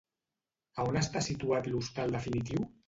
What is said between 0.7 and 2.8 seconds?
A on està situat l'hostal definitiu?